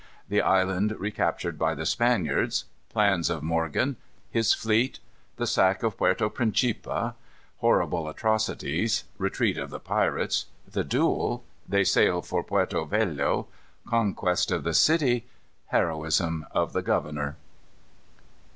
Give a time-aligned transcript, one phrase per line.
[0.29, 2.65] The Island Recaptured by the Spaniards.
[2.89, 3.97] Plans of Morgan.
[4.31, 4.97] His Fleet.
[5.35, 7.13] The Sack of Puerto Principe.
[7.59, 9.03] Horrible Atrocities.
[9.19, 10.47] Retreat of the Pirates.
[10.67, 11.43] The Duel.
[11.69, 13.45] They Sail for Puerto Velo.
[13.85, 15.27] Conquest of the City.
[15.67, 17.37] Heroism of the Governor.